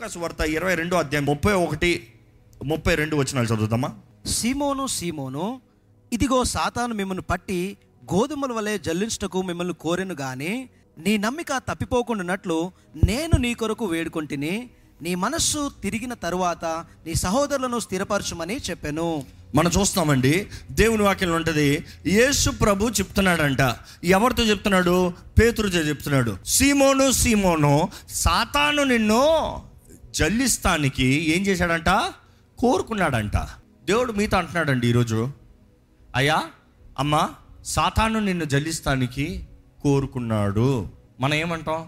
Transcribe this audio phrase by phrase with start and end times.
[0.00, 1.90] లూకాసు వార్త ఇరవై రెండో అధ్యాయం ముప్పై ఒకటి
[2.64, 3.88] ముప్పై రెండు వచ్చినాలు చదువుతామా?
[4.26, 5.60] సీమోను సీమోను
[6.12, 7.76] ఇదిగో సాతాను మిమ్మల్ని పట్టి
[8.14, 10.68] గోధుమల వలె జల్లించుటకు మిమ్మల్ని కోరెను గాని
[10.98, 12.72] నీ నమ్మిక తప్పిపోకుండానట్లు
[13.06, 14.70] నేను నీ కొరకు వేడుకొంటిని
[15.02, 16.64] నీ మనస్సు తిరిగిన తరువాత
[17.06, 19.24] నీ సహోదరులను స్థిరపరచుమని చెప్పాను.
[19.54, 23.76] మనం చూస్తామండి దేవుని వాక్యం ఉంటుంది యేసు ప్రభు చెప్తున్నాడంట.
[24.04, 25.12] ఎవరితో చెప్తున్నాడు?
[25.40, 26.36] పేతురుతో చెప్తున్నాడు.
[26.46, 29.24] సీమోను సీమోను సాతాను నిన్ను
[30.10, 31.88] జల్లిస్తానికి ఏం చేశాడంట?
[32.58, 33.36] కోరుకున్నాడంట.
[33.84, 35.28] దేవుడు మీతో అంటున్నాడండి ఈరోజు.
[36.16, 36.44] అయ్యా
[36.98, 37.30] అమ్మ
[37.64, 39.48] సాతాను నిన్ను జల్లిస్తానికి
[39.82, 40.88] కోరుకున్నాడు.
[41.20, 41.86] మనం ఏమంటాం?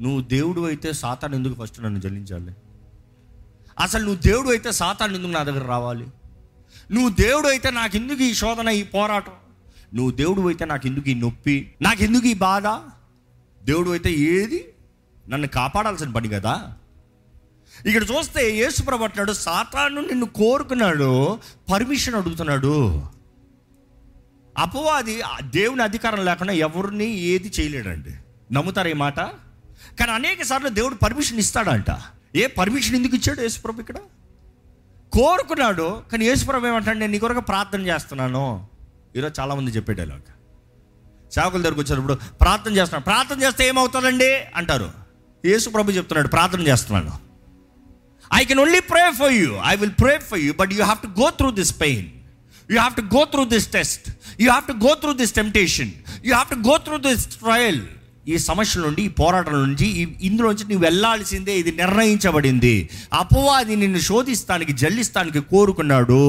[0.00, 2.54] నువ్వు దేవుడు అయితే సాతాను ఎందుకు ఫస్ట్ నన్ను జల్లించాలి?
[3.80, 6.06] అసలు నువ్వు దేవుడు అయితే సాతాను ఎందుకు నా దగ్గర రావాలి?
[6.92, 9.32] నువ్వు దేవుడు అయితే నాకు ఎందుకు ఈ శోధన ఈ పోరాటం?
[9.94, 11.74] నువ్వు దేవుడు అయితే నాకు ఎందుకు ఈ నొప్పి?
[11.82, 12.66] నాకు ఎందుకు ఈ బాధ?
[13.64, 14.68] దేవుడు అయితే ఏది?
[15.28, 16.76] నన్ను కాపాడాల్సిన పని కదా?
[17.86, 21.38] ఇక్కడ చూస్తే యేసు ప్రభు అంటున్నాడు సాతాను నిన్ను కోరుకున్నాడు
[21.70, 23.02] పర్మిషన్ అడుగుతున్నాడు.
[24.58, 28.14] అపవాది దేవుని అధికారం లేకుండా ఎవరిని ఏది చేయలేడండి.
[28.52, 29.16] నమ్ముతారు ఈ మాట?
[29.98, 31.86] కానీ అనేక సార్లు దేవుడు పర్మిషన్ ఇస్తాడంట.
[32.36, 33.96] ఏ పర్మిషన్ ఎందుకు ఇచ్చాడు యేసుప్రభు ఇక్కడ?
[35.12, 38.66] కోరుకున్నాడు కానీ యేసుప్రభు ఏమంటాడు నేను నీ కొరకు ప్రార్థన చేస్తున్నాను.
[39.16, 40.18] ఈరోజు చాలామంది చెప్పాడు ఇలాగ
[41.34, 43.04] సేవకుల దగ్గరకు వచ్చినప్పుడు ప్రార్థన చేస్తున్నాను.
[43.04, 44.36] ప్రార్థన చేస్తే ఏమవుతుందండి?
[44.54, 44.90] అంటారు.
[45.44, 47.29] యేసుప్రభు చెప్తున్నాడు ప్రార్థన చేస్తున్నాను.
[48.38, 51.10] I can only pray for you I will pray for you but you have to
[51.22, 52.08] go through this pain
[52.70, 54.04] you have to go through this test
[54.42, 55.92] you have to go through this temptation
[56.26, 57.82] you have to go through this trial
[58.26, 62.90] ఈ సమస్యల నుండి ఈ పోరాటం నుంచి ఈ ఇందులోంచి నువ్వు వెళ్ళాల్సిందే ఇది నిర్ణయించబడింది.
[63.12, 66.24] అపవాది నిన్ను శోధిస్తానికి జల్లిస్తానికి కోరుకున్నాడు.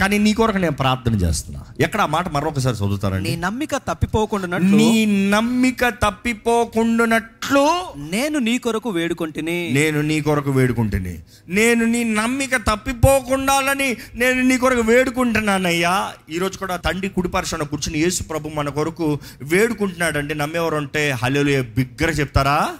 [0.00, 1.60] కానీ నీ కొరకు నేను ప్రార్థన చేస్తున్నా.
[1.80, 3.30] ఎక్కడ ఆ మాట మరొకసారి చదువుతారండి?
[3.30, 9.70] నీ నమ్మిక తప్పిపోకుండానట్లు నీ నమ్మిక తప్పిపోకుండానట్లు నేను నీ కొరకు వేడుకొంటిని.
[9.72, 11.18] నేను నీ కొరకు వేడుకుంటుని.
[11.48, 16.12] నేను నీ నమ్మిక తప్పిపోకుండాలని నేను నీ కొరకు వేడుకుంటున్నానయ్యా.
[16.30, 20.34] ఈరోజు కూడా తండ్రి కుడిపరచన కూర్చుని యేసు ప్రభు మన కొరకు వేడుకుంటున్నాడండి.
[20.34, 22.74] నమ్మేవారు ఉంటే హలో బిగ్గర చెప్తారా?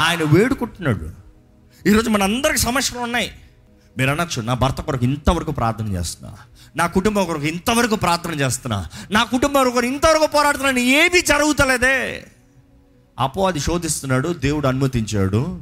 [0.00, 1.10] ఆయన వేడుకుంటున్నాడు.
[1.88, 3.30] ఈరోజు మన అందరికి సమస్యలు ఉన్నాయి.
[3.98, 6.36] మీరు అనొచ్చు నా భర్త కొరకు ఇంతవరకు ప్రార్థన చేస్తున్నా.
[6.76, 8.86] నా కుటుంబం కొరకు ఇంతవరకు ప్రార్థన చేస్తున్నా.
[9.10, 12.24] నా కుటుంబం కొరకు ఇంతవరకు పోరాడుతున్నాను ఏమీ జరుగుతలేదే.
[13.46, 15.60] అది శోధిస్తున్నాడు దేవుడు అనుమతించాడు.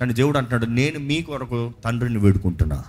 [0.00, 2.84] కానీ దేవుడు అంటున్నాడు నేను మీ కొరకు తండ్రిని వేడుకుంటున్నా.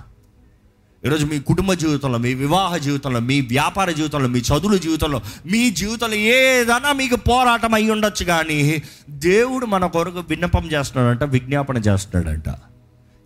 [1.05, 6.15] ఈరోజు మీ కుటుంబ జీవితంలో మీ వివాహ జీవితంలో మీ వ్యాపార జీవితంలో మీ చదువుల జీవితంలో మీ జీవితంలో
[6.15, 12.49] ఏదైనా మీకు పోరాటం అయి ఉండొచ్చు కానీ దేవుడు మన కొరకు విన్నపం చేస్తున్నాడంట విజ్ఞాపన చేస్తున్నాడంట.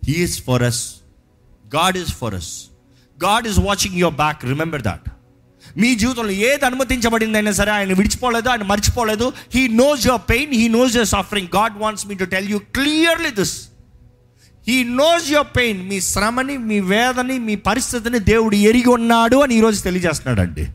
[0.04, 0.94] He is for us
[1.74, 2.64] God is for us
[3.24, 5.08] God is watching your back remember that
[5.76, 9.32] మీ జీవితంలో ఏది అనుమతించబడిందైనా సరే ఆయన విడిచిపోలేదు ఆయన మర్చిపోలేదు.
[9.54, 13.30] He knows your pain he knows your suffering God wants me to tell you clearly
[13.30, 13.68] this
[14.68, 19.82] he knows your pain మీ శ్రమని మీ వేదని మీ పరిస్థితిని దేవుడు ఎరిగి ఉన్నాడు అని ఈరోజు
[19.82, 20.66] తెలియజేస్తున్నాడండి.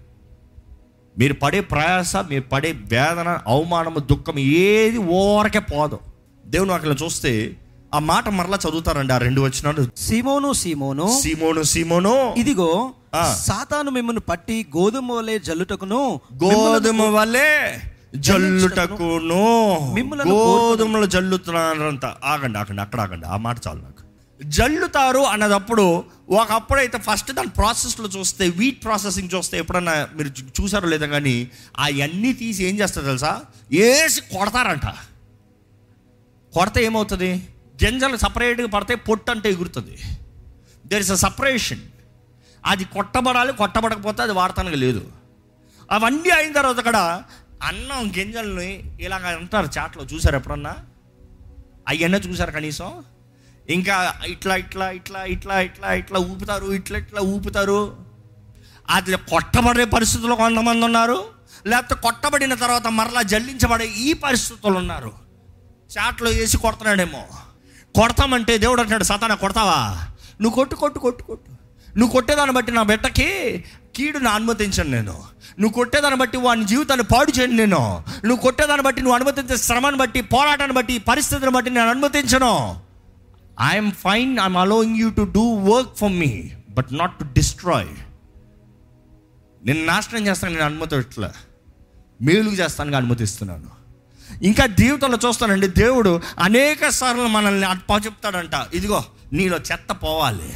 [1.17, 5.99] మీరు పడే ప్రయాస మీరు పడే వేదన అవమానము దుఃఖం ఏది ఓరకే పోదు.
[6.45, 7.31] దేవుని అక్కడ చూస్తే
[7.93, 11.19] ఆ మాట మరలా చదువుతారండి ఆ రెండు వచ్చినాడు సీమోను సీమోను.
[11.23, 12.33] సీమోను సీమోను.
[12.37, 12.93] ఇదిగో.
[13.45, 17.79] సాతాను మిమ్మల్ని పట్టి గోధుమ వలె జల్లుటకును గోధుమ వలె
[18.15, 19.45] జల్లుటకును.
[19.93, 22.05] మిమ్ములను గోధుమలు జల్లుతున్నారంట.
[22.05, 24.05] ఆగండి ఆగండి అక్కడ ఆగండి ఆ మాట చాలు నాకు.
[24.43, 30.29] జల్లుతారు అన్నదప్పుడు ఒకప్పుడైతే ఫస్ట్ దాని ప్రాసెస్లో చూస్తే వీట్ ప్రాసెసింగ్ చూస్తే ఎప్పుడన్నా మీరు
[30.61, 31.47] చూసారో లేదా కానీ
[31.77, 33.41] అవన్నీ తీసి ఏం చేస్తారు తెలుసా?
[33.71, 34.85] వేసి కొడతారంట.
[36.53, 37.47] కొడితే ఏమవుతుంది?
[37.83, 39.97] గింజలు సపరేట్గా పడితే పొట్టు అంటే ఎగురుతుంది.
[40.85, 41.79] దెర్ ఇస్ అ సపరేషన్
[42.65, 45.11] అది కొట్టబడాలి కొట్టబడకపోతే అది వాడతానికి లేదు.
[45.91, 47.23] అవన్నీ అయిన తర్వాత అక్కడ
[47.63, 50.75] అన్నం గింజల్ని ఇలాగ అంటారు చాట్లో చూసారు ఎప్పుడన్నా?
[51.87, 53.03] అవన్నీ చూసారు కనీసం?
[53.69, 57.97] ఇంకా ఇట్లా ఇట్లా ఇట్లా ఇట్లా ఇట్లా ఇట్లా ఊపుతారు ఇట్లా ఇట్లా ఊపుతారు.
[58.89, 61.25] అది కొట్టబడే పరిస్థితుల్లో కొంతమంది ఉన్నారు.
[61.67, 65.13] లేకపోతే కొట్టబడిన తర్వాత మరలా జల్లించబడే ఈ పరిస్థితులు ఉన్నారు.
[65.97, 67.27] చాట్లో వేసి కొడుతున్నాడేమో.
[67.95, 70.07] కొడతామంటే దేవుడు అంటున్నాడు సతానా కొడతావా?
[70.41, 71.51] నువ్వు కొట్టు కొట్టు కొట్టు కొట్టు.
[71.97, 73.63] నువ్వు కొట్టేదాన్ని బట్టి నా బిడ్డకి
[73.95, 75.23] కీడును అనుమతించను నేను.
[75.59, 78.03] నువ్వు కొట్టేదాన్ని బట్టి వాని జీవితాన్ని పాడు చేయను నేను.
[78.25, 82.81] నువ్వు కొట్టేదాన్ని బట్టి నువ్వు అనుమతించే శ్రమను బట్టి పోరాటాన్ని బట్టి పరిస్థితిని బట్టి నేను అనుమతించను.
[83.71, 87.87] I'm fine I'm allowing you to do work for me but not to destroy
[89.63, 91.29] నేను నాశనం చేస్తాను నేను అనుమతిట్లే
[92.21, 93.84] మేలుగు చేస్తాను అనుమతిస్తున్నాను.
[94.41, 98.55] ఇంకా జీవితంలో చూస్తానండి దేవుడు అనేక సార్లు మనల్ని అప్ప చెప్తాడంట.
[98.73, 100.49] ఇదిగో నీలో చెత్త పోవాలి.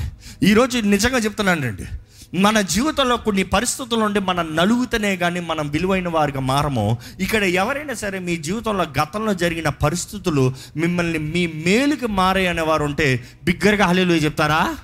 [0.43, 1.87] ఈరోజు నిజంగా చెప్తున్నానండి
[2.33, 6.97] మన జీవితంలో కొన్ని పరిస్థితులు ఉండి మనం నలుగుతనే కానీ మనం విలువైన వారిగా మారము.
[7.19, 13.85] ఇక్కడ ఎవరైనా సరే మీ జీవితంలో గతంలో జరిగిన పరిస్థితులు మిమ్మల్ని మీ మేలుకి మారే అనేవారు ఉంటే బిగ్గరగా
[13.85, 14.77] హలీలు చెప్తారా?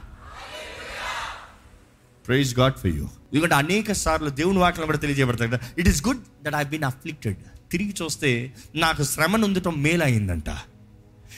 [2.28, 6.56] ప్రైజ్ గాడ్ ఫర్ యూ ఎందుకంటే అనేక సార్లు దేవుని వాక్యం కూడా తెలియజేయబడతాడు it is good that
[6.56, 7.38] I been afflicted
[7.72, 10.50] తిరిగి చూస్తే నాకు శ్రమ నుందటం మేలైందంట.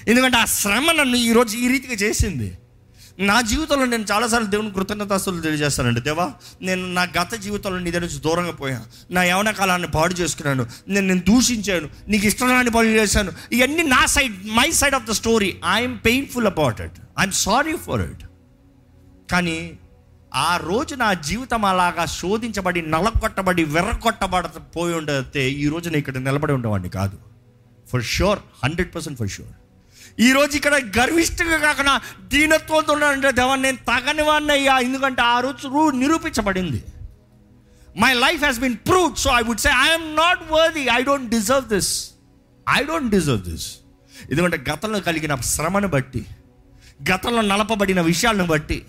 [0.07, 2.57] ఎందుకంటే ఆ శ్రమ నన్ను ఈరోజు ఈ రీతిగా చేసింది.
[3.19, 6.01] నా జీవితంలో నేను చాలాసార్లు దేవుని కృతజ్ఞతాస్తులు తెలియజేస్తానండి.
[6.01, 9.13] దేవా నేను నా గత జీవితంలో నీ దగ్గర నుంచి దూరంగా పోయాను.
[9.13, 10.67] నా యవన కాలాన్ని పాడు చేసుకున్నాను.
[10.87, 11.89] నేను నేను దూషించాను.
[12.07, 13.31] నీకు ఇష్టం రాని పనులు చేశాను.
[13.51, 18.01] ఇవన్నీ నా side my side of the story I'm painful about it I'm sorry for
[18.01, 18.23] it
[19.31, 19.71] కానీ
[20.35, 24.45] ఆ రోజు నా జీవితం అలాగా శోధించబడి నలగొట్టబడి వెర్రగొట్టబడ
[24.75, 27.17] పోయి ఉండతే ఈ రోజు నేను ఇక్కడ నిలబడి ఉండేవాడిని కాదు.
[27.91, 29.53] For sure hundred percent for sure
[30.19, 34.79] ఈ రోజు ఇక్కడ గర్విష్ఠంగా కాకుండా దీనత్వంతో ఉన్నానంటే దేవా నేను తగని వాడిని అయ్యా.
[34.79, 36.83] ఎందుకంటే ఆ రోజు రూ- నిరూపించబడింది.
[37.99, 41.67] My life has been prove so I would say I'm not worthy I don't deserve
[41.67, 42.11] this
[42.69, 43.67] I don't deserve this
[44.31, 46.25] ఎందుకంటే గతంలో కలిగిన శ్రమను బట్టి
[47.11, 48.85] గతంలో నలపబడిన విషయాలను బట్టి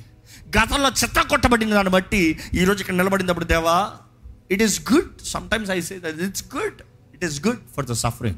[0.58, 3.92] గతంలో చెత్త కొట్టబడిన దాన్ని బట్టి ఈరోజు ఇక్కడ నిలబడినప్పుడు దేవా
[4.50, 6.82] it is good sometimes I say that it's good
[7.14, 8.36] it is good for the suffering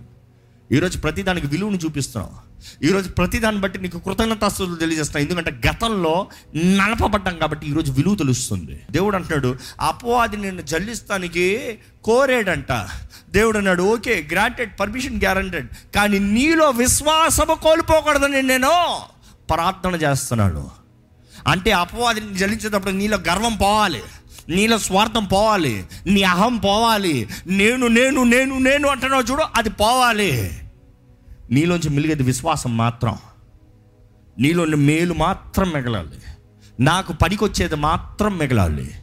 [0.73, 2.35] ఈరోజు ప్రతి దానికి విలువను చూపిస్తున్నావు.
[2.87, 5.25] ఈరోజు ప్రతి దాన్ని బట్టి నీకు కృతజ్ఞతాస్తులు తెలియజేస్తున్నావు.
[5.27, 8.83] ఎందుకంటే గతంలో నలపబడ్డాం కాబట్టి ఈరోజు విలువ తెలుస్తుంది.
[8.91, 12.73] దేవుడు అంటున్నాడు అపోవాది నేను జల్లిస్తానికి కోరాడంట.
[13.31, 18.73] దేవుడు అన్నాడు ఓకే గ్రాంటెడ్ పర్మిషన్ గ్యారంటెడ్ కానీ నీలో విశ్వాసము కోల్పోకూడదని నేను
[19.51, 20.80] ప్రార్థన చేస్తున్నాడు
[21.47, 24.03] అంటే అపవాదిని జలించేటప్పుడు నీలో గర్వం పోవాలి
[24.49, 30.59] నీలో స్వార్థం పోవాలి నీ అహం పోవాలి నేను నేను నేను నేను అంటున్నావు చూడు అది పోవాలి.
[31.51, 33.19] నీలోంచి మిలిగేది విశ్వాసం మాత్రం.
[34.39, 36.23] నీలోని మేలు మాత్రం మిగలాలి.
[36.81, 38.95] నాకు పనికొచ్చేది మాత్రం మిగలాలి.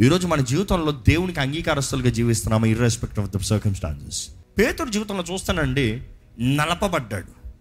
[0.00, 4.28] ఈరోజు మన జీవితంలో దేవునికి అంగీకారస్తులుగా జీవిస్తున్నాము ఇర్రెస్పెక్ట్ ఆఫ్ ద సర్కమ్స్టాన్సెస్
[4.58, 6.02] పేతుడు జీవితంలో చూస్తానండి
[6.40, 7.52] నలపబడ్డాడు.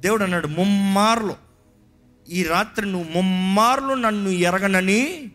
[0.00, 1.49] దేవుడు అన్నాడు ముమ్మార్లు.
[2.30, 5.30] ఈ రాత్రి నువ్వు ముమ్మార్లు నన్ను ఎరగనని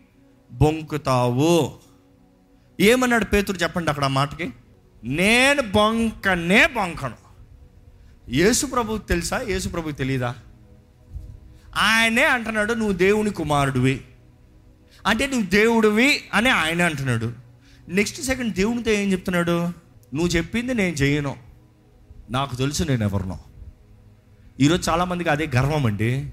[0.52, 1.74] బొంకుతావు.
[2.80, 4.50] ఏమన్నాడు పేతురు చెప్పండి అక్కడ ఆ మాటకి?
[5.04, 7.16] నేను బొంకనే బొంకను.
[8.30, 9.42] యేసు తెలుసా?
[9.42, 10.36] యేసు ప్రభువు తెలీదా?
[11.76, 14.02] ఆయనే అంటున్నాడు నువ్వు దేవుని కుమారుడివి.
[15.08, 17.34] అంటే నువ్వు దేవుడివి అని ఆయన అంటున్నాడు.
[17.90, 19.66] నెక్స్ట్ సెకండ్ దేవునితో ఏం చెప్తున్నాడు?
[20.14, 21.36] నువ్వు చెప్పింది నేను చేయను.
[22.30, 23.40] నాకు తెలుసు నేను ఎవరినో.
[24.60, 26.32] ఈరోజు చాలామందికి అదే గర్వం అండి.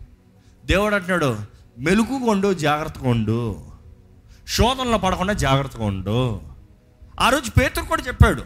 [0.65, 1.37] దేవుడు అంటున్నాడు
[1.79, 3.61] మెలుకుగా జాగ్రత్తగా ఉండు
[4.49, 6.41] శోధనలో పడకుండా జాగ్రత్తగా ఉండు
[7.21, 8.43] ఆ రోజు పేతురు కూడా చెప్పాడు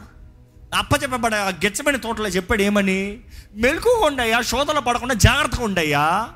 [0.74, 3.20] అప్ప చెప్పబడ గెచ్చమైన తోటలో చెప్పాడు ఏమని?
[3.54, 6.28] మెలుకుగా శోధనలో పడకుండా జాగ్రత్తగా ఉండయ్యా.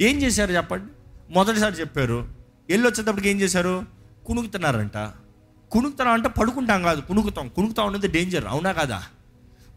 [0.00, 0.92] ఏం చేశారు చెప్పండి?
[1.32, 2.28] మొదటిసారి చెప్పారు
[2.68, 3.84] వెళ్ళి వచ్చేటప్పటికి ఏం చేశారు?
[4.26, 4.96] కుణుకుతున్నారంట
[5.70, 9.02] కుణుకుతున్నాం అంటే పడుకుంటాం కాదు కుణుకుతాం కుణుకుతాం ఉండేది డేంజర్ అవునా కదా?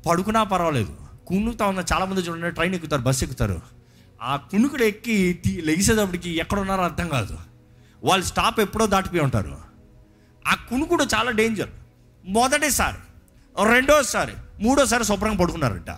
[0.05, 0.95] పడుకున్నా పర్వాలేదు.
[1.27, 3.74] కుణుకుతా ఉన్న చాలామంది చూడండి ట్రైన్ ఎక్కుతారు బస్సు ఎక్కుతారు.
[4.25, 7.37] ఆ కుణుకుడు ఎక్కి లెగిసేటప్పటికి ఎక్కడ ఉన్నారో అర్థం కాదు.
[8.03, 9.57] వాళ్ళు స్టాప్ ఎప్పుడో దాటిపోయి ఉంటారు.
[10.47, 11.69] ఆ కుణుకుడు చాలా డేంజర్.
[12.25, 12.97] మొదటిసారి
[13.69, 14.31] రెండోసారి
[14.61, 15.89] మూడోసారి శుభ్రంగా పడుకున్నారంట.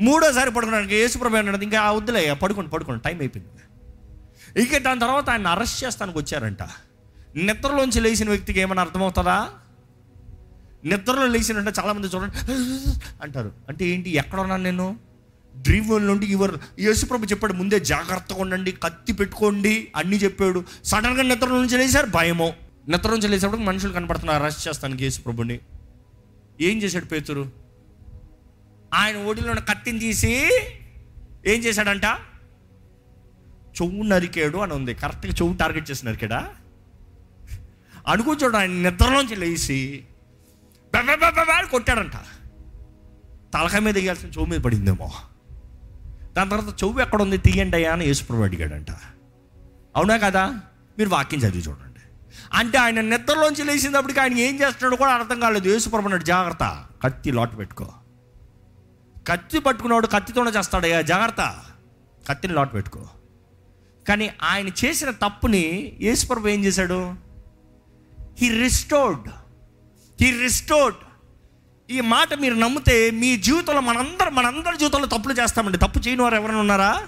[0.00, 3.52] మూడోసారి పడుకున్నానికి యేసుప్రభు అన్నాడు ఇంకా వద్దులే పడుకోండి పడుకోండి టైం అయిపోయింది.
[4.62, 6.62] ఇక దాని తర్వాత ఆయన అరెస్ట్ చేస్తానికి వచ్చారంట.
[7.36, 9.50] నిద్రలోంచి లేచిన వ్యక్తికి ఏమైనా అర్థమవుతుందా?
[10.84, 12.36] నిద్రలో లేచినంటే చాలామంది చూడండి
[13.22, 13.52] అంటారు.
[13.68, 15.11] అంటే ఏంటి ఎక్కడ ఉన్నాను నేను?
[15.56, 20.64] డ్రీమ్ నుండి ఇవర్ యేసుప్రభు చెప్పాడు ముందే జాగ్రత్తగా ఉండండి కత్తి పెట్టుకోండి అన్నీ చెప్పాడు.
[20.84, 22.52] సడన్గా నిద్ర నుంచి లేచారు భయమో.
[22.88, 25.60] నిద్ర నుంచి లేచినప్పుడు మనుషులు కనపడుతున్నారు అరెస్ట్ చేస్తాను యేసుప్రభుని.
[26.60, 27.52] ఏం చేశాడు పేతురు?
[28.94, 30.36] ఆయన ఓడిలో ఉన్న కత్తిని తీసి
[31.46, 32.04] ఏం చేశాడంట?
[33.82, 34.94] చెవు నరికాడు అని ఉంది.
[34.94, 36.48] కరెక్ట్గా చెవు టార్గెట్ చేసి నరికాడా?
[38.08, 40.04] అనుకో ఆయన నిద్రలోంచి లేచి
[40.96, 42.12] బె- కొట్టాడంట.
[43.54, 45.12] తలకాయ మీద వేయాల్సిన చెవు మీద పడిందేమో.
[46.36, 48.90] దాని తర్వాత చెవు ఎక్కడ ఉంది తీయండి అయ్యా అని యేసుప్రభు అడిగాడంట.
[49.96, 50.60] అవునా కదా?
[50.98, 52.00] మీరు వాక్యం చదివి చూడండి.
[52.52, 55.68] అంటే ఆయన నిద్రలోంచి లేచినప్పటికి ఆయన ఏం చేస్తున్నాడు కూడా అర్థం కాలేదు.
[55.68, 57.92] యేసుప్రభు అన్నాడు జాగ్రత్త కత్తి లోటు పెట్టుకో.
[59.26, 61.62] కత్తి పట్టుకున్నాడు కత్తితోనే చేస్తాడయ్యా జాగ్రత్త
[62.28, 63.06] కత్తిని లోటు పెట్టుకో.
[64.08, 67.14] కానీ ఆయన చేసిన తప్పుని యేసుప్రభు ఏం చేశాడు?
[68.38, 69.28] హీ రిస్టోర్డ్
[70.22, 70.98] హీ రిస్టోర్డ్
[71.92, 75.78] ఈ మాట మీరు నమ్మితే మీ జీవితంలో మనందరం మనందరి జీవితంలో తప్పులు చేస్తామండి.
[75.78, 77.04] తప్పు చేయని వారు ఎవరైనా ఉన్నారా?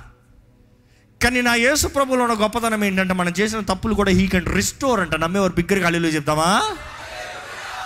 [1.22, 5.14] కానీ నా యేసు ప్రభులో ఉన్న గొప్పతనం ఏంటంటే మనం చేసిన తప్పులు కూడా హీ కెన్ రిస్టోర్ అంట.
[5.14, 6.76] నమ్మేవారు బిగ్గర ఖాళీలో చెప్తామా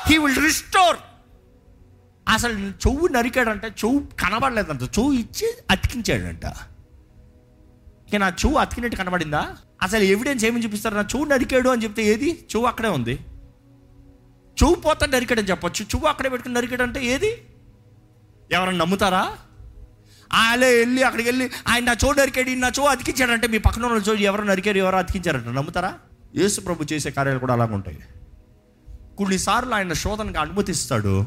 [0.06, 0.96] హీ విల్ రిస్టోర్
[2.28, 4.82] అసలు చెవు నరికాడంటే చెవు కనబడలేదంట.
[4.82, 6.44] చెవు ఇచ్చి అతికించాడంట.
[8.08, 9.56] ఇక నా చెవు అతికినట్టు కనబడిందా?
[9.82, 10.94] అసలు ఎవిడెన్స్ ఏమని చూపిస్తారు?
[10.94, 12.46] నా చెవు నరికాడు అని చెప్తే ఏది?
[12.56, 13.18] చెవు అక్కడే ఉంది.
[14.62, 15.84] చెవు పోతా నరికాడని చెప్పచ్చు.
[15.84, 17.30] చెవు అక్కడే పెట్టుకుని నరికాడు అంటే ఏది?
[18.52, 19.36] ఎవరైనా నమ్ముతారా?
[20.32, 24.20] ఆయలే వెళ్ళి అక్కడికి వెళ్ళి ఆయన నా చోటు నరికాడు నా చో అతికించాడంటే మీ పక్కన ఉన్న చోటు
[24.20, 25.98] ఎవరు నరికారు ఎవరు అతికించారంట నమ్ముతారా?
[26.36, 27.98] యేసు ప్రభు చేసే కార్యాలు కూడా అలాగ ఉంటాయి.
[29.18, 31.26] కొన్నిసార్లు ఆయన శోధనకు అనుమతిస్తాడు.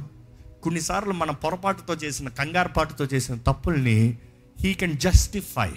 [0.64, 4.18] కొన్నిసార్లు మన పొరపాటుతో చేసిన కంగారుపాటుతో చేసిన తప్పుల్ని
[4.62, 5.72] he can justify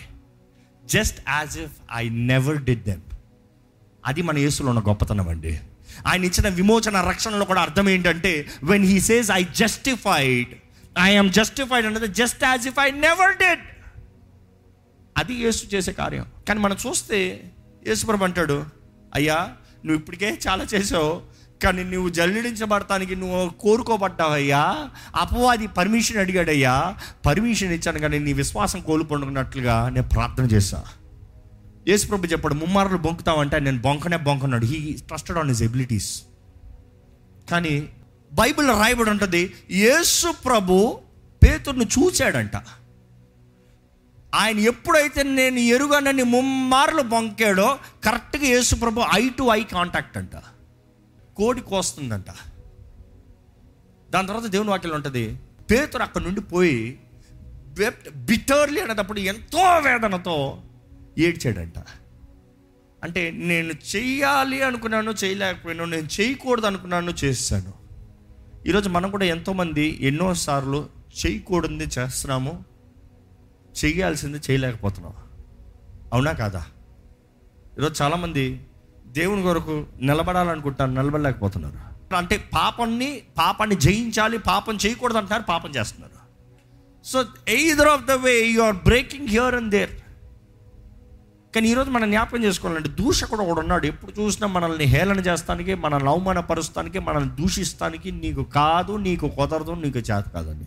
[0.84, 3.00] just as if I never did them
[4.06, 5.60] అది మన యేసులో ఉన్న గొప్పతనం అండి.
[6.06, 8.32] ఆయన ఇచ్చిన విమోచన రక్షణలో కూడా అర్థం ఏంటంటే
[8.62, 10.52] when he says I justified
[11.08, 13.62] I'm justified అన్నది just as if I never did
[15.16, 16.26] అది యేసు చేసే కార్యం.
[16.48, 17.18] కానీ మనం చూస్తే
[17.88, 18.58] యేసుప్రభు అంటాడు
[19.14, 19.38] అయ్యా
[19.84, 21.10] నువ్వు ఇప్పటికే చాలా చేసావు
[21.62, 24.62] కానీ నువ్వు జల్లిడించబడటానికి నువ్వు కోరుకోబడ్డావయ్యా
[25.14, 26.74] అపవాది పర్మిషన్ అడిగాడయ్యా
[27.26, 30.80] పర్మిషన్ ఇచ్చాను కానీ నీ విశ్వాసం కోల్పోనుకున్నట్లుగా నేను ప్రార్థన చేశా.
[31.88, 34.66] యేసుప్రభు చెప్పాడు ముమ్మారులు బొంకుతావంటే నేను బొంకనే బొంకన్నాడు.
[34.66, 36.22] He trusted on his abilities
[37.50, 37.88] కానీ
[38.32, 41.00] బైబిల్లో రాయబడి ఉంటుంది యేసు ప్రభు
[41.44, 42.56] పేతుర్ను చూచాడంట.
[44.34, 50.36] ఆయన ఎప్పుడైతే నేను ఎరుగనని ముమ్మార్లు బొంకాడో కరెక్ట్గా యేసు ప్రభు ఐ టు ఐ కాంటాక్ట్ అంట.
[51.36, 52.30] కోడి కోస్తుందంట.
[54.10, 55.38] దాని తర్వాత దేవుని వాక్యం ఉంటుంది
[55.70, 56.98] పేతురు అక్కడ నుండి పోయి
[58.16, 60.62] బిటర్లీ అనేటప్పుడు ఎంతో వేదనతో
[61.18, 61.78] ఏడ్చాడంట.
[63.04, 67.72] అంటే నేను చెయ్యాలి అనుకున్నాను చేయలేకపోయాను నేను చేయకూడదు అనుకున్నాను చేస్తాను.
[68.66, 70.88] ఈరోజు మనం కూడా ఎంతోమంది ఎన్నోసార్లు
[71.26, 72.64] చేయకూడదు చేస్తున్నాము
[73.84, 75.12] చేయాల్సింది చేయలేకపోతున్నాం.
[76.12, 76.66] అవునా కాదా?
[77.78, 78.60] ఈరోజు చాలామంది
[79.06, 81.94] దేవుని కొరకు నిలబడాలనుకుంటారు నిలబడలేకపోతున్నారు.
[82.14, 86.14] అంటే పాపాన్ని పాపాన్ని జయించాలి పాపం చేయకూడదు అంటున్నారు పాపం చేస్తున్నారు.
[87.04, 89.90] So either of the way you are breaking here and there
[91.54, 93.86] కానీ ఈరోజు మనం జ్ఞాపకం చేసుకోవాలంటే దూషకుడు ఒకడు ఉన్నాడు.
[93.86, 100.24] ఎప్పుడు చూసినా మనల్ని హేళన చేస్తానికి మనల్ని అవమానపరుస్తానికి మనల్ని దూషిస్తానికి నీకు కాదు నీకు కుదరదు నీకు చేత
[100.28, 100.64] కాదని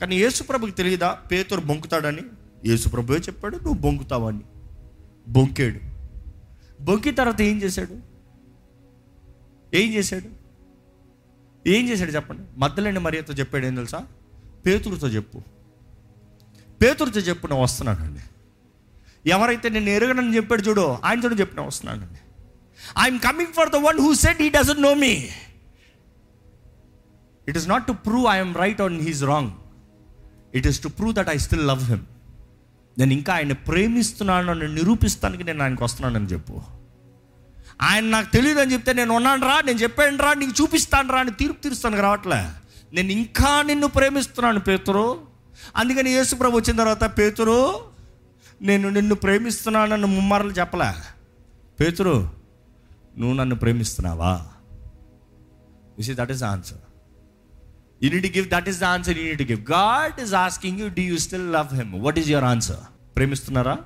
[0.00, 2.22] కానీ యేసుప్రభుకి తెలియదా పేతురు బొంకుతాడని?
[2.66, 4.40] యేసుప్రభువే చెప్పాడు నువ్వు బొంకుతావని.
[5.28, 5.80] బొంకాడు.
[6.82, 7.96] బొంకిన తర్వాత ఏం చేశాడు?
[9.76, 10.28] ఏం చేశాడు?
[11.68, 12.42] ఏం చేశాడు చెప్పండి?
[12.56, 14.06] మద్దలేని మరియతో చెప్పాడు ఏం తెలుసా?
[14.66, 15.42] పేతురుతో చెప్పు.
[16.82, 18.20] పేతురుతో చెప్పు నేను వస్తున్నానండి
[19.28, 22.20] ఎవరైతే నేను ఎరగనని చెప్పాడు చూడు ఆయనతో చెప్పిన వస్తున్నానండి
[23.00, 25.14] I'm coming for the one who set he doesn't know me
[27.48, 29.50] it is not to prove I'm right on he's wrong
[30.54, 32.06] it is to prove that I still love him
[32.98, 36.60] నేను ఇంకా ఆయన ప్రేమిస్తున్నాను అని నిరూపిస్తానికి నేను ఆయనకు వస్తున్నానని చెప్పు.
[37.82, 41.30] ఆయన నాకు తెలియదు అని చెప్తే నేను ఉన్నాను రా నేను చెప్పాను రా నీకు చూపిస్తాను రా అని
[41.30, 42.48] తీర్పు తీరుస్తాను రావట్లే.
[42.92, 45.26] నేను ఇంకా నిన్ను ప్రేమిస్తున్నాను పేతురు.
[45.76, 47.87] అందుకని యేసు ప్రభు వచ్చిన తర్వాత పేతురు
[48.62, 50.92] నేను నిన్ను ప్రేమిస్తున్నానని ముమ్మారలు చెప్పలే?
[51.80, 52.30] పేతురు
[53.18, 54.46] నువ్వు నన్ను ప్రేమిస్తున్నావా?
[56.00, 56.78] You that is answer
[58.02, 61.02] you need give that is the answer you need give God is asking you do
[61.02, 62.76] you still love him what is your answer
[63.16, 63.78] ప్రేమిస్తున్నారా?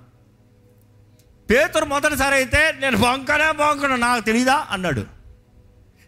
[1.51, 4.67] పేతురు మొదటిసారి అయితే నేను బొంకనే బొంకను నాకు తెలీదా?
[4.71, 5.05] అన్నాడు.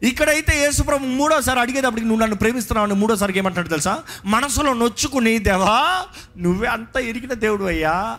[0.02, 4.02] ఇక్కడైతే యేసుప్రభు మూడోసారి అడిగేటప్పటికి నువ్వు నన్ను ప్రేమిస్తున్నావు అని మూడోసారికి ఏమంటాడు తెలుసా?
[4.24, 6.06] మనసులో నొచ్చుకుని దేవా
[6.36, 8.18] నువ్వే అంత ఎరిగిన దేవుడు అయ్యా.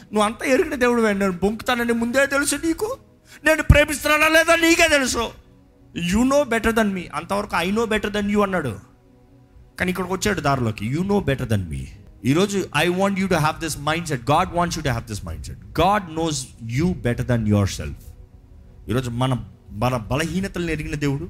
[0.00, 2.96] నువ్వు అంతా ఎరిగిన దేవుడు నేను బొంకుతానని ముందే తెలుసు నీకు?
[3.44, 5.30] నేను ప్రేమిస్తున్నానా లేదా నీకే తెలుసు?
[5.96, 8.78] You know better than me అంతవరకు I know better than you అన్నాడు.
[9.78, 10.86] కానీ ఇక్కడికి వచ్చాడు దారిలోకి.
[10.86, 11.86] You know better than me
[12.24, 15.80] ఈరోజు I want you to have this mindset God wants you to have this mindset
[15.80, 18.04] God knows you better than yourself
[18.88, 19.38] ఈరోజు మన
[19.70, 21.28] మన బలహీనతలను ఎరిగిన దేవుడు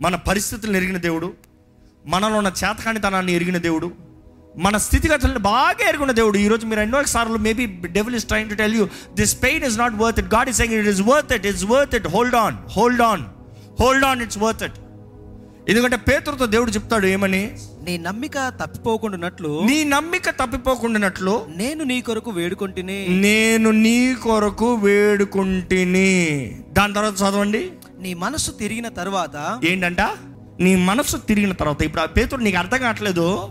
[0.00, 1.32] మన పరిస్థితులను ఎరిగిన దేవుడు
[2.06, 3.92] మనలో ఉన్న చేతకానితనాన్ని ఎరిగిన దేవుడు
[4.58, 6.38] మన స్థితిగతులను బాగా ఎరుగున్న దేవుడు.
[6.38, 9.94] ఈరోజు మీరు ఎన్నో సార్లు maybe devil is trying to tell you this pain is not
[9.96, 13.02] worth it God is saying it is worth it it's worth it hold on hold
[13.02, 13.22] on
[13.80, 14.72] hold on it's worth it
[15.68, 17.52] ఎందుకంటే పేతురుతో దేవుడు చెప్తాడు ఏమని?
[17.84, 23.06] నీ నమ్మిక తప్పిపోకుండానట్లు నీ నమ్మిక తప్పిపోకుండానట్లు నేను నీ కొరకు వేడుకొంటిని.
[23.08, 26.50] నేను నీ కొరకు వేడుకుంటుని.
[26.72, 27.70] దాని తర్వాత చదవండి.
[28.00, 30.00] నీ మనస్సు తిరిగిన తరువాత ఏంటంట?
[30.60, 31.82] నీ మనసు తిరిగిన తర్వాత.
[31.82, 33.48] ఇప్పుడు ఆ పేతుడు నీకు అర్థం కావట్లేదు.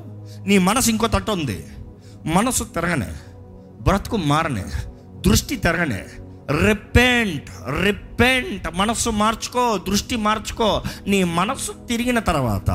[0.47, 1.67] నీ మనసు ఇంకో తట్టు ఉంది.
[2.25, 3.13] మనసు తిరగనే
[3.81, 4.65] బ్రతుకు మారనే
[5.27, 6.05] దృష్టి తిరగనే.
[6.67, 7.49] రిపెంట్
[7.83, 10.83] రిపెంట్ మనస్సు మార్చుకో దృష్టి మార్చుకో.
[11.07, 12.71] నీ మనస్సు తిరిగిన తర్వాత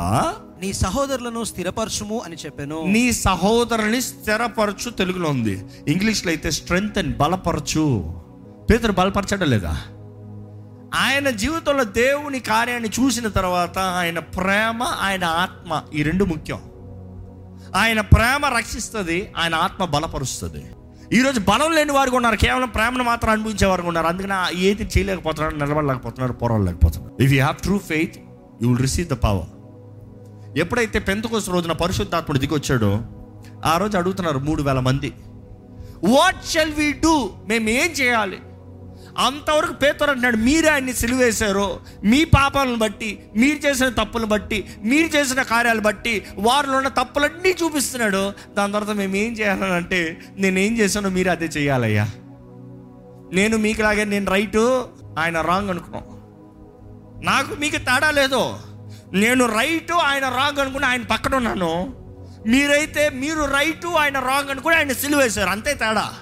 [0.61, 2.87] నీ సహోదరులను స్థిరపరచుము అని చెప్పాను.
[2.87, 5.65] నీ సహోదరుని స్థిరపరచు తెలుగులో ఉంది.
[5.89, 8.15] ఇంగ్లీష్లో అయితే స్ట్రెంగ్త్ అండ్ బలపరచు.
[8.71, 9.83] పేతురు బలపరచడం లేదా?
[10.95, 16.61] ఆయన జీవితంలో దేవుని కార్యాన్ని చూసిన తర్వాత ఆయన ప్రేమ ఆయన ఆత్మ ఈ రెండు ముఖ్యం.
[17.77, 20.65] ఆయన ప్రేమ రక్షిస్తుంది ఆయన ఆత్మ బలపరుస్తుంది.
[21.13, 22.37] ఈరోజు బలం లేని వారు ఉన్నారు.
[22.37, 24.07] కేవలం ప్రేమను మాత్రం అనుభవించే వారు ఉన్నారు.
[24.07, 27.23] అందుకని ఆ ఏది చేయలేకపోతున్నారు నిలబడలేకపోతున్నారు పోరాడలేకపోతున్నారు.
[27.23, 28.15] If you have true faith
[28.63, 29.61] you will receive the power
[30.59, 33.01] ఎప్పుడైతే పెంతకోస రోజున పరిశుద్ధాత్ముడు దిగొచ్చాడో
[33.65, 35.13] ఆ రోజు అడుగుతున్నారు మూడు వేల మంది.
[36.09, 38.39] వాట్ షెల్ వీ డూ మేము ఏం చేయాలి?
[39.19, 41.81] అంతవరకు పేతురు అంటున్నాడు మీరే ఆయన్ని సిలువేశారు.
[42.05, 48.33] మీ పాపాలను బట్టి మీరు చేసిన తప్పులను బట్టి మీరు చేసిన కార్యాలు బట్టి వారిలో ఉన్న తప్పులన్నీ చూపిస్తున్నాడు.
[48.57, 52.09] దాని తర్వాత మేము ఏం చేయాలంటే అంటే నేను ఏం చేశానో మీరు అదే చేయాలయ్యా
[53.33, 54.89] నేను మీకులాగే నేను రైటు
[55.19, 56.05] ఆయన రాంగ్ అనుకున్నాం.
[57.25, 58.59] నాకు మీకు తేడా లేదు.
[59.13, 61.95] నేను రైటు ఆయన రాంగ్ అనుకుని ఆయన పక్కన ఉన్నాను.
[62.47, 65.51] మీరైతే మీరు రైటు ఆయన రాంగ్ అనుకుని ఆయన సిలువేశారు.
[65.51, 66.13] అంతే తేడా.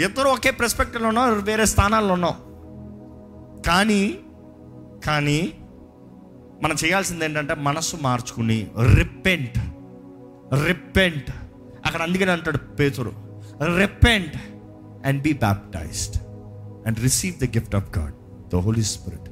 [0.00, 2.34] ఇద్దరు ఒకే పర్స్పెక్టివ్లో ఉన్నాం వేరే స్థానాల్లో ఉన్నాం
[3.66, 4.20] కానీ
[5.06, 5.52] కానీ
[6.62, 9.58] మనం చేయాల్సింది ఏంటంటే మనస్సు మార్చుకుని రిపెంట్
[10.66, 11.30] రిపెంట్
[11.86, 13.12] అక్కడ అందుకని అంటాడు పేతురు
[13.76, 14.36] repent
[15.06, 16.16] and be baptized
[16.86, 18.14] and receive the gift of God
[18.52, 19.28] the Holy Spirit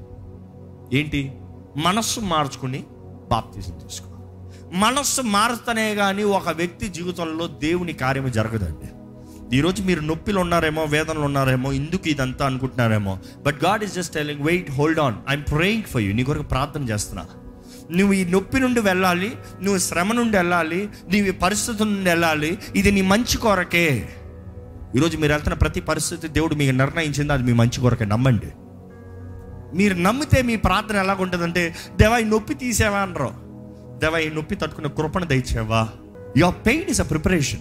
[0.95, 1.33] ఏంటి?
[1.77, 2.85] మనస్సు మార్చుకుని
[3.31, 4.09] బాప్తీసం తీసుకో
[4.73, 8.92] మనస్సు మారుతనే కానీ ఒక వ్యక్తి జీవితంలో దేవుని కార్యము జరగదండి.
[9.55, 13.19] ఈరోజు మీరు నొప్పిలో ఉన్నారేమో వేదనలు ఉన్నారేమో ఎందుకు ఇదంతా అనుకుంటున్నారేమో.
[13.43, 16.83] But God is just telling wait hold on I'm praying for you నీ కొరకు ప్రార్థన
[16.83, 17.27] చేస్తున్నా.
[17.91, 19.33] నువ్వు ఈ నొప్పి నుండి వెళ్ళాలి
[19.63, 22.59] నువ్వు శ్రమ నుండి వెళ్ళాలి నీవు ఈ పరిస్థితుల నుండి వెళ్ళాలి.
[22.77, 24.09] ఇది నీ మంచి కొరకే.
[24.97, 28.05] ఈరోజు మీరు వెళ్తున్న ప్రతి పరిస్థితి దేవుడు మీకు నిర్ణయించింది అది మీ మంచి కొరకే.
[28.05, 28.51] నమ్మండి.
[29.77, 33.31] మీరు నమ్మితే మీ ప్రార్థన ఎలాగుంటుందంటే దేవా ఈ నొప్పి తీసేవా అనరు
[33.99, 35.89] దేవా ఈ నొప్పి తట్టుకునే కృపణ దయచేవా
[36.37, 37.61] your pain is a preparation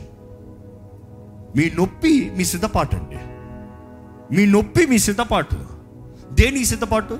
[1.56, 3.18] మీ నొప్పి మీ సిద్ధపాటు అండి.
[4.36, 5.56] మీ నొప్పి మీ సిద్ధపాటు.
[6.32, 7.20] దేనికి సిద్ధపాటు?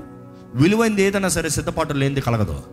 [0.56, 2.64] విలువైంది ఏదైనా సరే సిద్ధపాటు లేనిది కలగదు.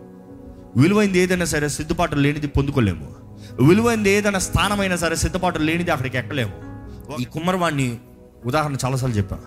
[0.77, 3.15] విలువైంది ఏదైనా సరే సిద్ధపాటు లేనిది పొందుకోలేము.
[3.61, 6.53] విలువైంది ఏదైనా స్థానమైనా సరే సిద్ధపాటు లేనిది అక్కడికి ఎక్కలేము.
[7.21, 7.97] ఈ కుమ్మరవాడిని
[8.45, 9.39] ఉదాహరణ చాలాసార్లు చెప్పా.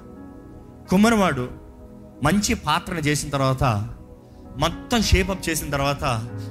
[0.90, 1.50] కుమ్మరవాడు
[2.22, 3.64] మంచి పాత్రను చేసిన తర్వాత
[4.56, 6.04] మొత్తం షేపప్ చేసిన తర్వాత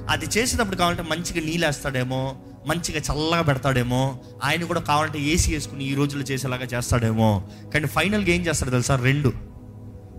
[0.08, 4.18] అది చేసేటప్పుడు కావాలంటే మంచిగా నీళ్ళు వేస్తాడేమో మంచిగా చల్లగా పెడతాడేమో.
[4.44, 7.42] ఆయన కూడా కావాలంటే ఏసీ వేసుకుని ఈ రోజుల్లో చేసేలాగా చేస్తాడేమో.
[7.74, 8.96] కానీ ఫైనల్గా ఏం చేస్తాడు తెలుసా?
[8.96, 9.32] రెండు.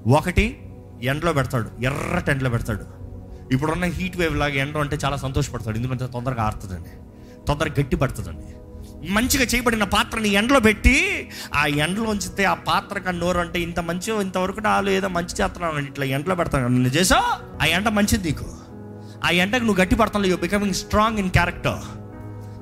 [0.08, 0.70] ఒకటి
[1.04, 1.70] ఎండలో పెడతాడు.
[1.84, 3.04] ఎర్రటి ఎండలో పెడతాడు.
[3.54, 5.78] ఇప్పుడున్న హీట్ వేవ్ లాగా ఎండ అంటే చాలా సంతోషపడతాడు.
[5.78, 6.89] ఎందుకంటే తొందరగా ఆరుతుందండి.
[7.48, 8.41] తొందరగా గట్టి పడుతుందండి.
[9.12, 14.60] మంచిగా చేయబడిన పాత్రని ఎండలో పెట్టి ఆ ఎండలో ఉంచితే ఆ పాత్ర కన్నోరు అంటే ఇంత మంచి ఇంతవరకు
[14.60, 16.67] నాలో ఏదో మంచి చేస్తున్నాను ఇట్లా ఎండలో పెడతాను.
[16.67, 17.58] నువ్వు చేసావు?
[17.62, 18.46] ఆ ఎండ మంచిది నీకు.
[19.26, 20.26] ఆ ఎండకు నువ్వు గట్టి పడతావు.
[20.26, 22.03] You becoming strong in character.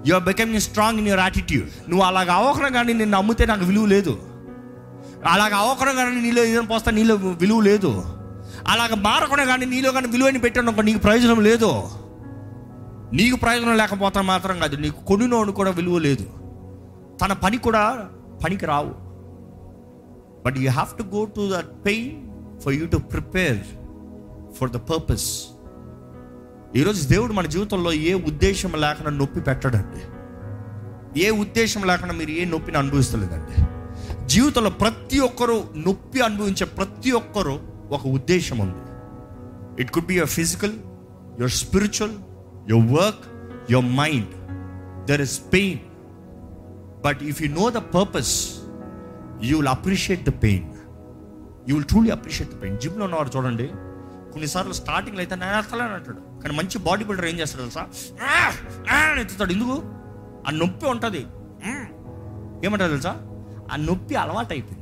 [0.08, 3.86] You are becoming strong in your attitude నువ్వు అలాగ అవకరం కానీ నిన్ను నమ్మితే నాకు విలువ
[3.86, 4.20] లేదు.
[5.26, 8.04] అలాగ అవకరం కానీ నీలో ఏదైనా పోస్తా నీలో విలువ లేదు.
[8.68, 11.90] అలాగ మారకుండా కానీ నీలో కానీ విలువని పెట్టాను నీకు ప్రయోజనం లేదు.
[13.14, 16.26] నీకు ప్రయోజనం లేకపోతే మాత్రం కాదు నీకు కొనినోడు కూడా విలువ లేదు.
[17.22, 18.10] తన పని కూడా
[18.44, 18.94] పనికి రావు.
[20.46, 22.12] But you have to go to that pain
[22.62, 23.60] for you to prepare
[24.60, 25.51] for the purpose
[26.76, 30.02] ఈరోజు దేవుడు మన జీవితంలో ఏ ఉద్దేశం లేకుండా నొప్పి పెట్టడండి.
[31.20, 33.56] ఏ ఉద్దేశం లేకుండా మీరు ఏ నొప్పిని అనుభవిస్తలేదండి.
[34.28, 38.86] జీవితంలో ప్రతి ఒక్కరూ నొప్పి అనుభవించే ప్రతి ఒక్కరూ ఒక ఉద్దేశం ఉంది.
[39.82, 40.72] It could be your physical
[41.40, 42.16] your spiritual
[42.70, 43.26] your work
[43.72, 44.32] your mind
[45.06, 45.80] there is pain
[47.06, 48.56] but if you know the purpose
[49.44, 50.66] you will appreciate the pain
[51.70, 53.68] you will truly appreciate the pain జిమ్లో ఉన్నవారు చూడండి
[54.32, 56.31] కొన్నిసార్లు స్టార్టింగ్లో అయితే నేను ఎత్తలేని అంటాడు.
[56.44, 57.88] కానీ మంచి బాడీ బిల్డర్ ఏం చేస్తాడు తెలుసా?
[59.20, 59.52] ఎత్తుతాడు.
[59.52, 59.82] ఎందుకు?
[60.48, 61.26] ఆ నొప్పి ఉంటుంది.
[62.66, 63.12] ఏమంటారు తెలుసా?
[63.72, 64.82] ఆ నొప్పి అలవాటు అయిపోయింది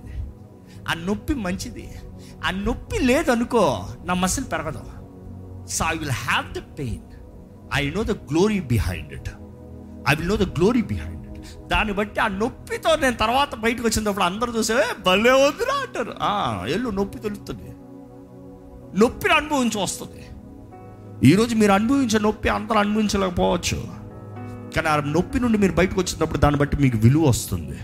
[0.89, 1.95] ఆ నొప్పి మంచిది.
[2.45, 4.81] ఆ నొప్పి లేదనుకో నా మసిల్ పెరగదు.
[5.67, 7.03] So I will have the pain
[7.73, 9.29] I know the glory behind it
[10.09, 14.23] I will know the glory behind it దాన్ని బట్టి ఆ నొప్పితో నేను తర్వాత బయటకు వచ్చినప్పుడు
[14.25, 14.73] అందరూ చూసే
[15.05, 16.13] భలే వద్దురా అంటారు.
[16.21, 17.69] "ఆ, ఎల్లు నొప్పి తెలుస్తుంది.
[18.99, 20.27] నొప్పిని అనుభవించి వస్తుంది
[21.23, 23.83] ఈరోజు మీరు అనుభవించే నొప్పి అందరూ అనుభవించలేకపోవచ్చు.
[24.75, 27.77] కానీ ఆ నొప్పి నుండి మీరు బయటకు వచ్చినప్పుడు దాన్ని బట్టి మీకు విలువ వస్తుంది.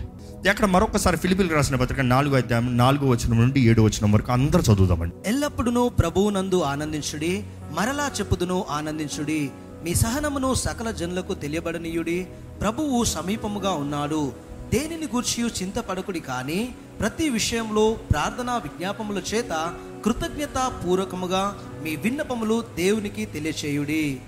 [0.48, 5.14] ఎక్కడ మరొకసారి ఫిలిపిల్ రాసిన పత్రిక నాలుగో అధ్యాయం నాలుగో వచ్చిన నుండి ఏడు వచ్చిన వరకు అందరూ చదువుదామండి.
[5.26, 9.50] ఎల్లప్పుడూ ప్రభువునందు ఆనందించుడి మరలా చెప్పుదును ఆనందించుడి
[9.84, 12.26] మీ సహనమును సకల జనులకు తెలియబడనీయుడి
[12.60, 14.32] ప్రభువు సమీపముగా ఉన్నాడు.
[14.72, 16.68] దేనిని గూర్చి చింతపడకుడి కానీ
[17.00, 19.74] ప్రతి విషయంలో ప్రార్థనా విజ్ఞాపముల చేత
[20.06, 24.18] కృతజ్ఞత పూర్వకముగా మీ విన్నపములు దేవునికి తెలియచేయుడి.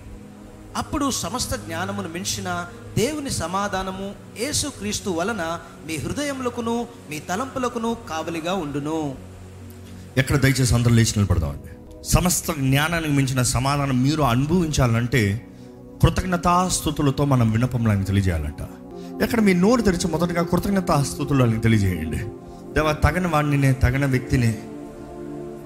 [0.77, 2.67] అప్పుడు సమస్త జ్ఞానమును మించిన
[2.99, 9.15] దేవుని సమాధానము యేసుక్రీస్తు వలన మీ హృదయములకును మీ తలంపులకును కావలిగా ఉండును.
[10.17, 15.47] ఎక్కడ దయచేసి అందరూ లేచి నిలబడదామండి సమస్త జ్ఞానానికి మించిన సమాధానం మీరు అనుభవించాలంటే
[16.03, 18.69] కృతజ్ఞతాస్థుతులతో మనం విన్నపంలో తెలియజేయాలంట.
[19.23, 22.19] ఎక్కడ మీ నోరు తెరిచి మొదటగా కృతజ్ఞతాస్థుతులు స్థుతులు తెలియజేయండి.
[22.75, 24.59] దేవా తగిన వాడిని తగిన వ్యక్తినే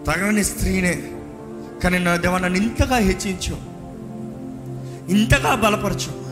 [0.07, 1.03] తగని స్త్రీనే
[1.85, 3.57] కానీ నా దేవా నన్ను ఇంతగా హెచ్చించు.
[5.11, 6.23] ఇంతగా బలపరచు.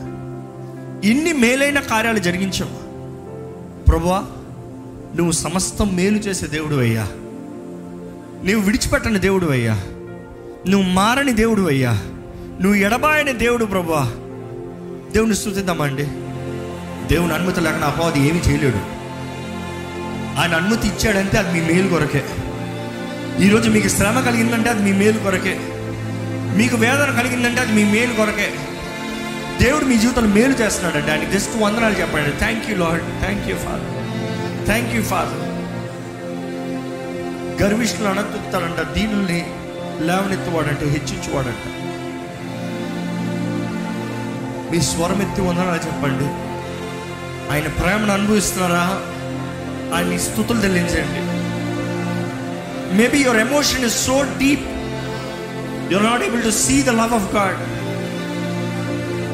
[1.10, 2.90] ఇన్ని మేలైన కార్యాలు జరిగించావు
[3.84, 4.18] ప్రభువా
[5.16, 7.02] నువ్వు సమస్తం మేలు చేసే దేవుడు అయ్యా.
[8.44, 9.74] నువ్వు విడిచిపెట్టని దేవుడు అయ్యా.
[10.68, 11.92] నువ్వు మారని దేవుడు అయ్యా.
[12.60, 14.04] నువ్వు ఎడబాయని దేవుడు ప్రభువా.
[15.12, 16.04] దేవుని స్థుతిద్దామండి
[17.14, 18.76] దేవుని అనుమతి లేకుండా అపవాది ఏమీ చేయలేడు.
[20.40, 22.24] ఆయన అనుమతి ఇచ్చాడంటే అది మీ మేలు కొరకే.
[23.42, 25.58] ఈరోజు మీకు శ్రమ కలిగిందంటే అది మీ మేలు కొరకే.
[26.56, 28.52] మీకు వేదన కలిగిందంటే అది మీ మేలు కొరకే.
[29.60, 31.10] దేవుడు మీ జీవితంలో మేలు చేస్తున్నాడండి.
[31.12, 35.50] ఆయన జస్ట్ వందనాలు చెప్పండి thank you lord thank you father thank you father
[37.62, 39.46] గర్విష్ఠులు అణతుతాడంట దీనుల్ని
[40.00, 40.78] లేవనెత్తువాడంట.
[40.78, 41.64] హెచ్చించువాడంట.
[44.72, 46.28] మీ స్వరం ఎత్తి వందనాలు చెప్పండి.
[47.52, 48.86] ఆయన ప్రేమను అనుభవిస్తున్నారా?
[49.96, 51.39] ఆయన స్థుతులు తెలియజేయండి
[52.98, 54.66] maybe your emotion is so deep
[55.92, 57.60] you're not able to see the love of God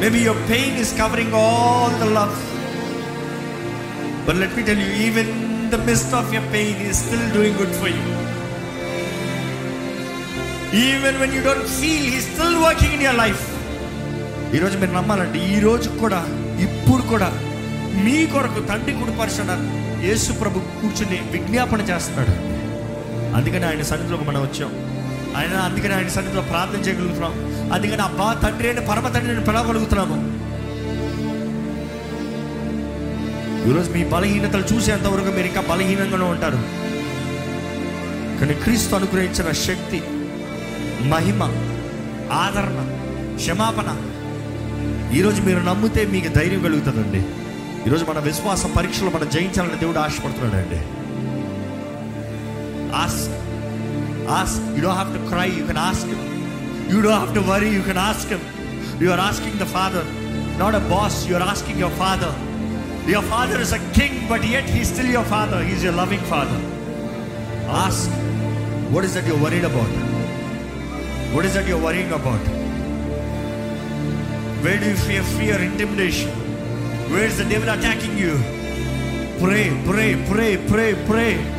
[0.00, 2.36] maybe your pain is covering all the love
[4.28, 5.32] but let me tell you even
[5.70, 8.02] the midst of your pain is still doing good for you
[10.78, 13.44] even when you don't feel he still working in your life
[14.54, 16.20] ఈరోజు మీరు నమ్మాలండి ఈ రోజు కూడా
[16.60, 17.32] ఇప్పుడు కూడా
[18.04, 19.52] మీ కొరకు తండ్రి కుడిపరచన
[20.06, 22.55] యేసు ప్రభు కూర్చుని విజ్ఞాపన చేస్తున్నాడు.
[23.36, 24.70] అందుకని ఆయన సన్నిధిలోకి మనం వచ్చాం.
[25.36, 27.34] ఆయన అందుకని ఆయన సన్నిధిలో ప్రార్థన చేయగలుగుతున్నాం.
[27.72, 30.46] అందుకని అబ్బా తండ్రి అని పరమ తండ్రిని పిలవగలుగుతున్నాము.
[33.70, 36.58] ఈరోజు మీ బలహీనతలు చూసేంతవరకు మీరు ఇంకా బలహీనంగానే ఉంటారు.
[38.40, 40.02] కానీ క్రీస్తు అనుగ్రహించిన శక్తి
[41.08, 41.42] మహిమ
[42.32, 42.78] ఆదరణ
[43.36, 43.96] క్షమాపణ
[45.16, 47.20] ఈరోజు మీరు నమ్మితే మీకు ధైర్యం కలుగుతుందండి.
[47.88, 50.95] ఈరోజు మన విశ్వాస పరీక్షలు మనం జయించాలని దేవుడు ఆశపడుతున్నాడు అండి
[52.96, 53.30] Ask.
[54.26, 54.62] Ask.
[54.74, 56.20] You don't have to cry, you can ask Him.
[56.88, 58.40] You don't have to worry, you can ask Him.
[59.00, 60.04] You are asking the Father,
[60.58, 62.34] not a boss, you are asking your Father.
[63.06, 65.62] Your Father is a king, but yet He's still your Father.
[65.62, 66.58] He's your loving Father.
[67.68, 68.10] Ask,
[68.90, 69.90] what is that you're worried about?
[71.34, 72.40] What is that you're worrying about?
[74.64, 76.30] Where do you fear fear, intimidation?
[77.10, 78.38] Where is the devil attacking you?
[79.38, 81.55] Pray, pray, pray, pray, pray.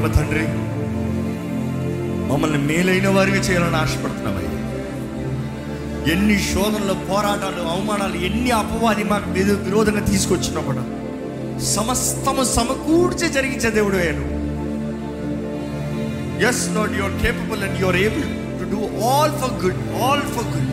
[0.00, 0.42] పరమ తండ్రి
[2.28, 4.52] మమ్మల్ని మేలైన వారిగా చేయాలని ఆశపడుతున్నామయ్యా.
[6.12, 9.28] ఎన్ని శోధనలు పోరాటాలు అవమానాలు ఎన్ని అపవాది మాకు
[9.64, 10.82] విరోధంగా తీసుకొచ్చినప్పుడు
[11.70, 14.26] సమస్తము సమకూర్చి జరిగించే దేవుడు అయ్యాను
[16.48, 18.28] is not your capable and your able
[18.60, 20.70] to do all for good all for good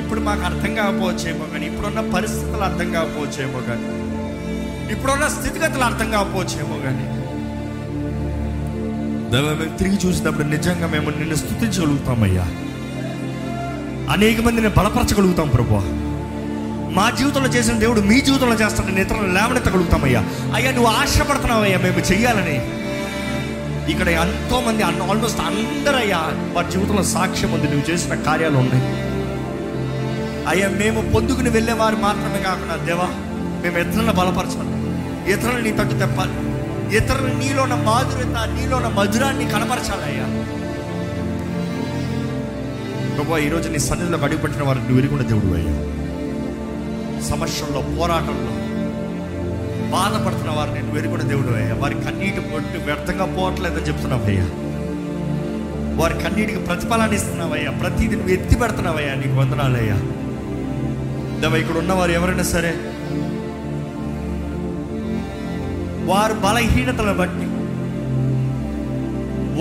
[0.00, 3.86] ఇప్పుడు మాకు అర్థం కాకపోవచ్చేమో కానీ ఇప్పుడున్న పరిస్థితులు అర్థం కాకపోవచ్చేమో కానీ
[4.92, 7.06] ఇప్పుడున్న స్థితిగతులు అర్థం కాకపోవచ్చేమో కానీ
[9.32, 12.46] మేము తిరిగి చూసినప్పుడు నిజంగా మేము నిన్ను స్థుతించగలుగుతామయ్యా
[14.12, 15.80] అనేక మందిని బలపరచగలుగుతాం ప్రభు
[16.92, 20.24] మా జీవితంలో చేసిన దేవుడు మీ జీవితంలో చేస్తాడని ఇతరులను లేవనెత్తగలుగుతామయ్యా.
[20.54, 22.56] అయ్యా నువ్వు ఆశపడుతున్నావయ్యా మేము చెయ్యాలని.
[23.92, 26.18] ఇక్కడ ఎంతో మంది ఆల్మోస్ట్ అందరయ్యా
[26.52, 28.84] వారి జీవితంలో సాక్ష్యం ఉంది నువ్వు చేసిన కార్యాలు ఉన్నాయి.
[30.48, 33.08] అయ్యా మేము పొద్దుకుని వెళ్ళేవారు మాత్రమే కాకుండా దేవా
[33.62, 34.76] మేము ఇతరులను బలపరచాలి.
[35.32, 36.45] ఇతరులను నీ తట్టు తెప్పాలి.
[36.92, 40.26] ఇతరులు నీలో ఉన్న మాధుర్యత నీలో ఉన్న మధురాన్ని కనపరచాలయ్యా.
[43.14, 45.74] ప్రభా ఈరోజు నీ సన్నిధిలో అడుగుపెట్టిన వారిని నువ్వు ఎరుగున్న దేవుడు అయ్యా
[47.22, 48.52] సమస్యల్లో పోరాటంలో
[49.90, 54.44] బాధపడుతున్న వారిని నువ్వు ఎరుగున్న దేవుడు అయ్యా వారి కన్నీటి పొట్టు వ్యర్థంగా పోవట్లేదని చెప్తున్నావయ్యా.
[55.96, 57.70] వారి కన్నీటికి ప్రతిఫలాన్ని ఇస్తున్నావయ్యా.
[57.70, 59.94] ప్రతిదీ నువ్వు ఎత్తి పెడుతున్నావయ్యా నీకు వందనాలయ్యా.
[61.40, 62.95] దేవ ఇక్కడ ఉన్నవారు ఎవరైనా సరే
[66.06, 67.46] వారు బలహీనతలను బట్టి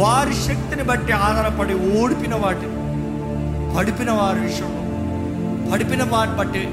[0.01, 2.75] వారి శక్తిని బట్టి ఆధారపడి ఓడిపిన వాటిని
[3.75, 4.81] పడిపిన వారి విషయంలో
[5.71, 6.63] పడిపిన వారిని బట్టి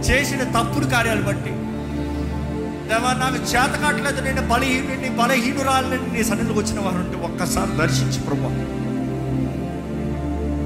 [0.00, 1.52] చేసిన తప్పుడు కార్యాలు బట్టి
[2.88, 8.50] దేవా నాకు చేత కావట్లేదు నేను బలహీనుడిని బలహీనురాలని నీ సన్నిధిలోకి వచ్చిన వారు ఉంటే ఒక్కసారి దర్శించి ప్రభు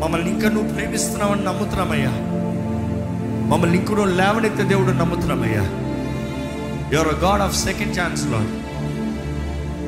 [0.00, 2.12] మమ్మల్ని ఇంకా నువ్వు ప్రేమిస్తున్నావని నమ్ముతున్నామయ్యా.
[3.48, 5.64] మమ్మల్ని ఇంకో లేవనెత్తే దేవుడు నమ్ముతున్నామయ్యా.
[6.92, 8.38] యువర్ గాడ్ ఆఫ్ సెకండ్ ఛాన్స్లో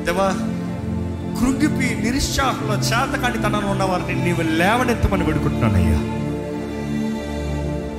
[0.05, 0.27] దేవా
[1.39, 5.99] కృంగిపి నిరుత్సాహంలో చేతకాని తనను ఉన్న నీవు లేవనెత్తమని పెడుకుంటున్నానయ్యా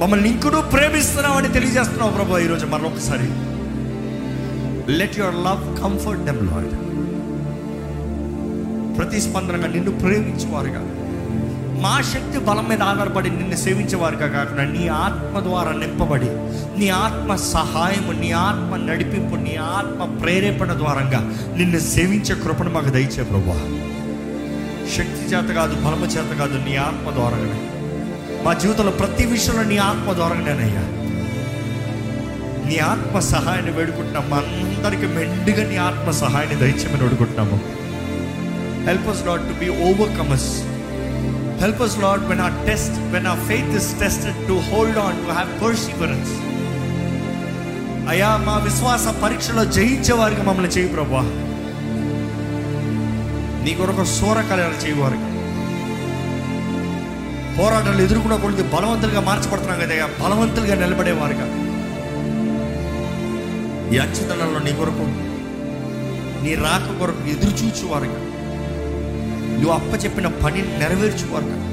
[0.00, 3.28] మమ్మల్ని ఇంకనూ ప్రేమిస్తున్నావని తెలియజేస్తున్నావు ప్రభు ఈరోజు మరొకసారి.
[4.92, 6.74] Let your love comfort them lord
[8.98, 10.95] ప్రతిస్పందనగా నిన్ను ప్రేమించేవారుగా.
[11.86, 16.30] మా శక్తి బలం మీద ఆధారపడి నిన్ను సేవించేవారుగా కాకుండా నీ ఆత్మ ద్వారా నింపబడి
[16.80, 21.20] నీ ఆత్మ సహాయము నీ ఆత్మ నడిపింపు నీ ఆత్మ ప్రేరేపణ ద్వారంగా
[21.56, 23.56] నిన్ను సేవించే కృపను మాకు దయచే ప్రభా.
[24.96, 27.60] శక్తి చేత కాదు బలము చేత కాదు నీ ఆత్మ ద్వారానే
[28.44, 30.84] మా జీవితంలో ప్రతి విషయంలో నీ ఆత్మ ద్వారానేనయ్యా
[32.68, 34.30] నీ ఆత్మ సహాయాన్ని వేడుకుంటున్నాం.
[34.30, 37.60] మా అందరికి మెండుగా నీ ఆత్మ సహాయాన్ని దయచేమని వేడుకుంటున్నాము.
[38.86, 40.75] Help us not to be overcomers
[41.60, 45.32] help us Lord when our test when our faith is tested to hold on to
[45.32, 46.32] have perseverance
[48.10, 51.22] అయ్యా మా విశ్వాస పరీక్షలో జయించే వారికి మమ్మల్ని చేయి ప్రభా
[53.64, 55.30] నీ కొరకు సూరకాలను చేయవారికి.
[57.58, 61.46] పోరాటాలు ఎదుర్కొన్న కొద్ది బలవంతులుగా మార్చబడుతున్నాం కదా బలవంతులుగా నిలబడేవారుగా.
[63.94, 65.06] ఈ అచ్చుతనంలో నీ కొరకు
[66.44, 68.20] నీ రాక కొరకు ఎదురు చూచేవారుగా
[69.56, 71.66] నువ్వు అప్ప చెప్పిన పని కదా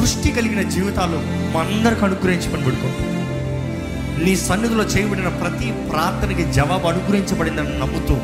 [0.00, 1.18] దృష్టి కలిగిన జీవితాలు
[1.54, 3.08] మా అందరికి అనుగ్రహించమని పెడుకుంటాం
[4.24, 8.16] నీ సన్నిధిలో చేయబడిన ప్రతి ప్రార్థనకి జవాబు అనుగ్రహించబడిందని నమ్ముతూ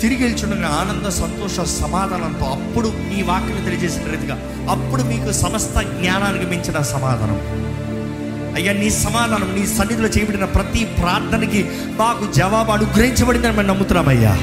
[0.00, 4.36] తిరిగి వెళ్చుండగా ఆనంద సంతోష సమాధానంతో అప్పుడు మీ వాక్యం తెలియజేసిన రీతిగా
[4.70, 7.40] అప్పుడు మీకు సమస్త జ్ఞానానికి మించిన సమాధానం.
[8.56, 14.38] అయ్యా నీ సమాధానం నీ సన్నిధిలో చేయబడిన ప్రతి ప్రార్థనకి మాకు జవాబు అనుగ్రహించబడిందని మేము నమ్ముతున్నామయ్యా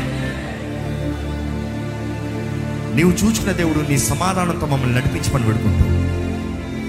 [2.97, 5.83] నీవు చూచుకున్న దేవుడు నీ సమాధానంతో మమ్మల్ని నడిపించమని పెడుకుంటూ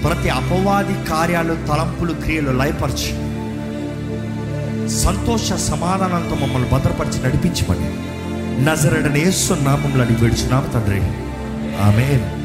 [0.01, 3.29] ప్రతి అపవాది కార్యాలు తలంపులు క్రియలు లయపరిచి
[4.89, 7.89] సంతోష సమాధానంతో మమ్మల్ని భద్రపరిచి నడిపించమని.
[8.65, 11.01] నజరడని యేసు నామంలో అడిగి వేడుచున్నాము తండ్రి.
[11.81, 12.38] ఆమె